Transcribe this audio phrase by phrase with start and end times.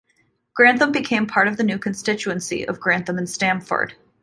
[0.55, 3.93] Grantham became part of the new constituency of Grantham and Stamford.